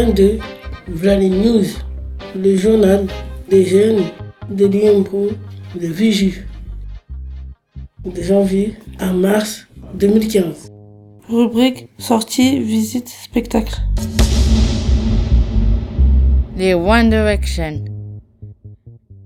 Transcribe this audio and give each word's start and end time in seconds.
22, 0.00 0.38
Vladi 0.88 1.28
News, 1.28 1.66
le 2.34 2.56
journal 2.56 3.06
des 3.50 3.66
jeunes 3.66 4.04
de 4.48 4.64
l'IMPRO 4.64 5.28
de 5.78 5.86
Vigie, 5.88 6.36
de 8.06 8.22
janvier 8.22 8.76
à 8.98 9.12
mars 9.12 9.66
2015. 9.92 10.72
Rubrique 11.28 11.90
sortie, 11.98 12.60
visite, 12.60 13.10
spectacle. 13.10 13.76
Les 16.56 16.72
One 16.72 17.10
Direction. 17.10 17.84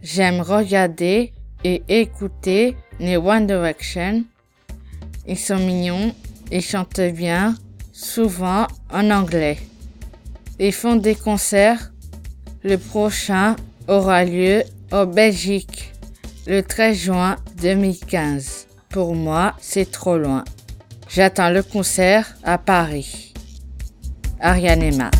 J'aime 0.00 0.40
regarder 0.40 1.34
et 1.64 1.82
écouter 1.90 2.76
les 2.98 3.18
One 3.18 3.46
Direction. 3.46 4.24
Ils 5.28 5.36
sont 5.38 5.58
mignons, 5.58 6.14
ils 6.50 6.62
chantent 6.62 7.12
bien, 7.14 7.56
souvent 7.92 8.66
en 8.90 9.10
anglais. 9.10 9.58
Ils 10.64 10.72
font 10.72 10.94
des 10.94 11.16
concerts. 11.16 11.90
Le 12.62 12.76
prochain 12.76 13.56
aura 13.88 14.24
lieu 14.24 14.62
en 14.92 15.06
Belgique 15.06 15.92
le 16.46 16.62
13 16.62 16.96
juin 16.96 17.36
2015. 17.60 18.68
Pour 18.88 19.16
moi, 19.16 19.56
c'est 19.60 19.90
trop 19.90 20.16
loin. 20.16 20.44
J'attends 21.08 21.50
le 21.50 21.64
concert 21.64 22.36
à 22.44 22.58
Paris. 22.58 23.34
Ariane 24.38 24.82
Emma. 24.82 25.10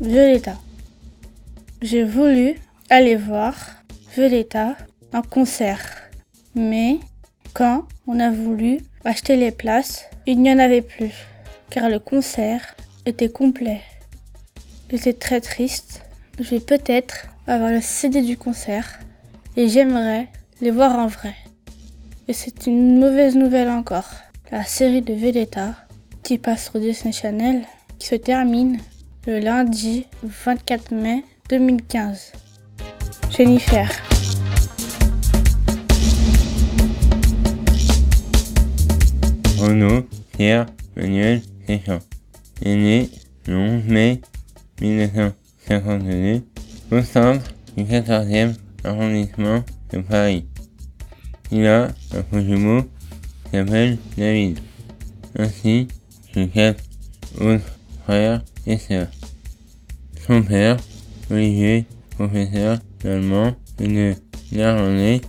Violetta. 0.00 0.56
J'ai 1.80 2.02
voulu 2.02 2.56
aller 2.88 3.14
voir 3.14 3.54
Violetta 4.16 4.74
en 5.14 5.22
concert. 5.22 6.10
Mais 6.56 6.98
quand 7.54 7.86
on 8.08 8.18
a 8.18 8.32
voulu 8.32 8.80
acheter 9.04 9.36
les 9.36 9.52
places, 9.52 10.09
il 10.30 10.40
n'y 10.40 10.52
en 10.52 10.60
avait 10.60 10.80
plus, 10.80 11.26
car 11.70 11.88
le 11.88 11.98
concert 11.98 12.76
était 13.04 13.30
complet. 13.30 13.80
J'étais 14.88 15.12
très 15.12 15.40
triste. 15.40 16.02
Je 16.38 16.50
vais 16.50 16.60
peut-être 16.60 17.26
avoir 17.48 17.70
le 17.70 17.80
CD 17.80 18.22
du 18.22 18.36
concert 18.36 19.00
et 19.56 19.68
j'aimerais 19.68 20.28
les 20.60 20.70
voir 20.70 20.96
en 20.96 21.08
vrai. 21.08 21.34
Et 22.28 22.32
c'est 22.32 22.68
une 22.68 23.00
mauvaise 23.00 23.34
nouvelle 23.34 23.70
encore. 23.70 24.08
La 24.52 24.62
série 24.62 25.02
de 25.02 25.14
Violetta, 25.14 25.74
qui 26.22 26.38
passe 26.38 26.70
sur 26.70 26.78
Disney 26.78 27.12
Channel, 27.12 27.62
qui 27.98 28.06
se 28.06 28.14
termine 28.14 28.78
le 29.26 29.40
lundi 29.40 30.06
24 30.22 30.94
mai 30.94 31.24
2015. 31.48 32.30
Jennifer. 33.36 33.90
Renaud 39.58 40.04
Pierre 40.40 40.64
Manuel 40.96 41.42
Séchant 41.66 41.98
est 42.62 42.74
né 42.74 43.10
le 43.46 43.58
11 43.58 43.84
mai 43.84 44.22
1952 44.80 46.42
au 46.90 47.02
centre 47.02 47.44
du 47.76 47.84
14e 47.84 48.54
arrondissement 48.82 49.62
de 49.92 50.00
Paris. 50.00 50.46
Il 51.52 51.66
a 51.66 51.88
un 52.32 52.40
jumeau 52.40 52.84
qui 53.44 53.50
s'appelle 53.50 53.98
David, 54.16 54.60
ainsi 55.38 55.88
que 56.32 56.46
quatre 56.46 56.84
autres 57.38 57.76
frères 58.04 58.42
et 58.66 58.78
sœurs. 58.78 59.10
Son 60.26 60.42
père, 60.42 60.78
Olivier, 61.30 61.84
professeur 62.16 62.78
d'allemand 63.04 63.54
et 63.78 63.88
de 63.88 64.14
néerlandais, 64.52 65.20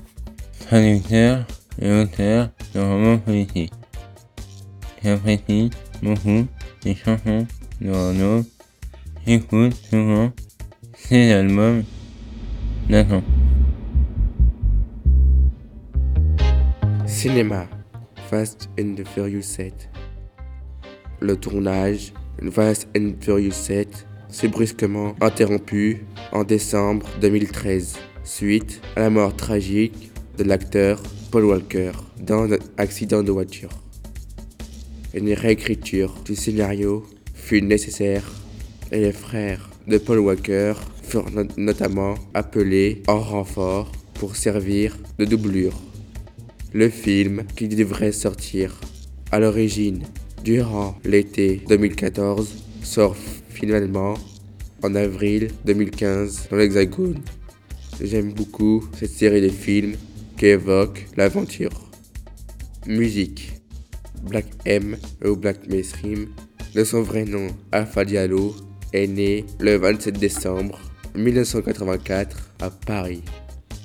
traducteur 0.62 1.46
et 1.82 1.92
auteur 1.92 2.48
de 2.74 2.80
romans 2.80 3.18
politiques. 3.18 3.74
Les 6.86 6.96
chansons 6.96 7.48
de. 7.82 8.44
Cinéma. 17.08 17.68
Fast 18.30 18.70
and 18.80 18.96
the 18.96 19.06
Furious 19.08 19.42
7. 19.42 19.90
Le 21.20 21.36
tournage 21.36 22.14
Fast 22.52 22.88
and 22.96 23.14
Furious 23.20 23.54
7 23.54 24.08
s'est 24.30 24.48
brusquement 24.48 25.16
interrompu 25.20 26.06
en 26.32 26.44
décembre 26.44 27.08
2013 27.22 27.98
suite 28.24 28.82
à 28.96 29.02
la 29.02 29.10
mort 29.10 29.36
tragique 29.36 30.12
de 30.38 30.44
l'acteur 30.44 31.02
Paul 31.32 31.46
Walker 31.46 31.92
dans 32.20 32.44
un 32.44 32.58
accident 32.78 33.24
de 33.24 33.32
voiture. 33.32 33.70
Une 35.14 35.34
réécriture 35.34 36.14
du 36.26 36.36
scénario 36.36 37.06
fut 37.34 37.62
nécessaire 37.62 38.24
et 38.92 39.00
les 39.02 39.12
frères 39.12 39.70
de 39.88 39.98
Paul 39.98 40.20
Walker 40.20 40.74
furent 41.04 41.30
no- 41.32 41.44
notamment 41.58 42.16
appelés 42.34 43.04
en 43.08 43.20
renfort 43.20 43.92
pour 44.14 44.36
servir 44.36 44.98
de 45.20 45.26
doublure. 45.26 45.78
Le 46.74 46.90
film 46.90 47.44
qui 47.56 47.68
devrait 47.68 48.14
sortir 48.14 48.80
à 49.32 49.40
l'origine 49.40 50.04
durant 50.44 50.98
l'été 51.04 51.62
2014 51.68 52.56
sort 52.84 53.16
finalement 53.50 54.14
en 54.84 54.96
avril 54.96 55.50
2015 55.66 56.48
dans 56.50 56.58
l'Hexagone. 56.58 57.20
J'aime 58.02 58.32
beaucoup 58.34 58.84
cette 58.98 59.12
série 59.12 59.42
de 59.42 59.50
films 59.50 59.96
qui 60.38 60.48
évoque 60.48 61.06
l'aventure. 61.18 61.90
Musique. 62.88 63.61
Black 64.24 64.46
M 64.66 64.98
ou 65.26 65.36
Black 65.36 65.68
Mainstream, 65.68 66.28
de 66.76 66.84
son 66.84 67.02
vrai 67.02 67.26
nom 67.26 67.48
Alpha 67.72 68.06
Diallo, 68.06 68.56
est 68.94 69.08
né 69.08 69.46
le 69.60 69.78
27 69.78 70.20
décembre 70.20 70.80
1984 71.16 72.38
à 72.62 72.70
Paris. 72.70 73.24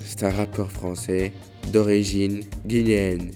C'est 0.04 0.24
un 0.24 0.30
rappeur 0.30 0.70
français 0.70 1.32
d'origine 1.72 2.42
guinéenne 2.66 3.32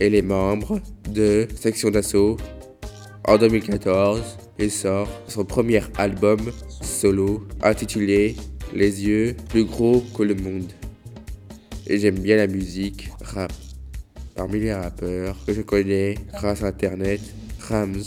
et 0.00 0.10
les 0.10 0.22
membres 0.22 0.80
de 1.10 1.46
Section 1.54 1.90
d'Assaut. 1.90 2.36
En 3.24 3.38
2014, 3.38 4.38
il 4.58 4.70
sort 4.70 5.08
son 5.28 5.44
premier 5.44 5.82
album 5.96 6.40
solo 6.68 7.46
intitulé 7.62 8.36
Les 8.74 9.04
yeux 9.06 9.36
plus 9.50 9.64
gros 9.64 10.02
que 10.16 10.22
le 10.22 10.34
monde. 10.34 10.72
Et 11.86 11.98
j'aime 11.98 12.18
bien 12.18 12.36
la 12.36 12.46
musique 12.46 13.10
rap. 13.22 13.52
Parmi 14.34 14.60
les 14.60 14.72
rappeurs 14.72 15.36
que 15.44 15.52
je 15.52 15.60
connais 15.60 16.14
grâce 16.32 16.62
à 16.62 16.68
internet, 16.68 17.20
Rams, 17.60 18.02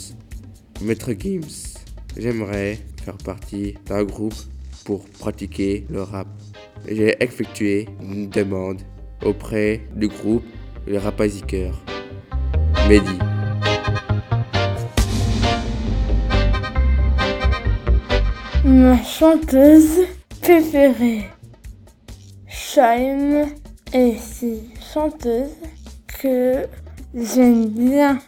Maître 0.81 1.11
Gims. 1.13 1.77
J'aimerais 2.17 2.79
faire 3.03 3.17
partie 3.17 3.75
d'un 3.85 4.03
groupe 4.03 4.33
pour 4.85 5.05
pratiquer 5.05 5.85
le 5.89 6.01
rap. 6.01 6.27
J'ai 6.87 7.15
effectué 7.23 7.87
une 8.01 8.29
demande 8.29 8.81
auprès 9.23 9.81
du 9.95 10.07
groupe 10.07 10.43
Le 10.87 10.97
Rapaziqueur. 10.97 11.79
Mehdi. 12.89 13.19
Ma 18.63 19.01
chanteuse 19.03 20.01
préférée. 20.41 21.25
Shine 22.47 23.47
est 23.93 24.17
si 24.19 24.63
chanteuse 24.93 25.51
que 26.21 26.67
j'aime 27.13 27.67
bien. 27.67 28.19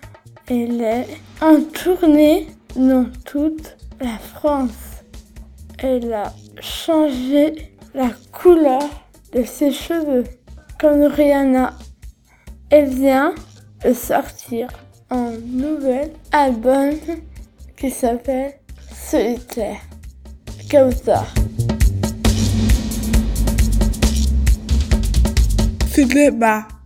Elle 0.49 0.81
est 0.81 1.07
en 1.41 1.61
tournée 1.61 2.47
dans 2.75 3.05
toute 3.25 3.77
la 3.99 4.17
France. 4.17 5.03
Elle 5.79 6.13
a 6.13 6.33
changé 6.61 7.73
la 7.93 8.09
couleur 8.31 8.83
de 9.33 9.43
ses 9.43 9.71
cheveux 9.71 10.23
comme 10.79 11.03
Rihanna. 11.03 11.73
Elle 12.69 12.89
vient 12.89 13.33
de 13.83 13.93
sortir 13.93 14.69
un 15.09 15.31
nouvel 15.31 16.11
album 16.31 16.91
qui 17.75 17.91
s'appelle 17.91 18.53
Solitaire. 18.93 19.81
Comme 20.69 20.91
ça. 20.91 21.25
Cinéma. 25.89 26.76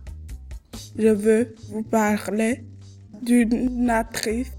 Je 0.98 1.08
veux 1.08 1.54
vous 1.70 1.82
parler 1.82 2.64
d'une 3.22 3.88
actrice 3.88 4.52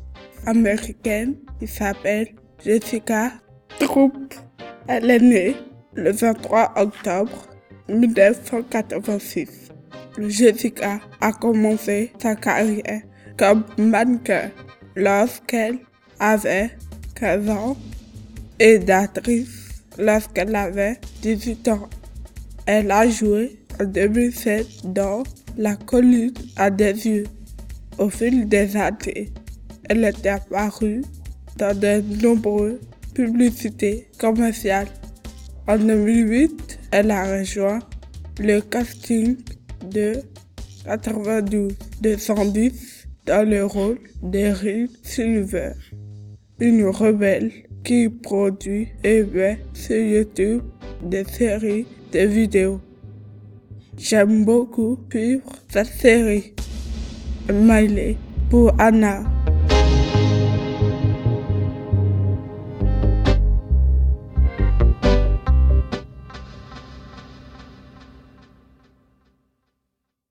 américaine 0.45 1.35
qui 1.59 1.67
s'appelle 1.67 2.29
Jessica 2.63 3.31
Troupe. 3.79 4.33
Elle 4.87 5.11
est 5.11 5.19
née 5.19 5.55
le 5.93 6.11
23 6.11 6.73
octobre 6.77 7.47
1986. 7.87 9.69
Jessica 10.27 10.99
a 11.21 11.31
commencé 11.31 12.11
sa 12.19 12.35
carrière 12.35 13.01
comme 13.37 13.63
mannequin 13.77 14.49
lorsqu'elle 14.95 15.79
avait 16.19 16.71
15 17.15 17.49
ans 17.49 17.77
et 18.59 18.79
d'actrice 18.79 19.83
lorsqu'elle 19.97 20.55
avait 20.55 20.99
18 21.21 21.67
ans. 21.69 21.89
Elle 22.65 22.91
a 22.91 23.07
joué 23.07 23.59
en 23.79 23.85
2007 23.85 24.93
dans 24.93 25.23
La 25.57 25.75
colline 25.75 26.33
à 26.55 26.69
des 26.71 27.07
yeux. 27.07 27.25
Au 27.99 28.09
fil 28.09 28.47
des 28.49 28.75
années, 28.75 29.31
elle 29.87 30.03
est 30.03 30.25
apparue 30.25 31.03
dans 31.57 31.77
de 31.77 32.01
nombreuses 32.23 32.79
publicités 33.13 34.07
commerciales. 34.17 34.87
En 35.67 35.77
2008, 35.77 36.79
elle 36.91 37.11
a 37.11 37.37
rejoint 37.39 37.79
le 38.39 38.61
casting 38.61 39.37
de 39.91 40.13
92 40.85 41.73
210 42.01 43.07
dans 43.27 43.47
le 43.47 43.65
rôle 43.65 43.99
de 44.23 44.51
Reed 44.51 44.89
Silver, 45.03 45.73
une 46.59 46.85
rebelle 46.85 47.51
qui 47.83 48.09
produit 48.09 48.89
et 49.03 49.23
met 49.23 49.59
sur 49.73 49.97
YouTube 49.97 50.63
des 51.03 51.23
séries 51.25 51.85
de 52.11 52.19
vidéos. 52.19 52.81
J'aime 53.97 54.43
beaucoup 54.43 54.99
suivre 55.09 55.43
cette 55.69 55.87
série. 55.87 56.53
Miley 57.51 58.17
pour 58.49 58.73
Anna. 58.79 59.32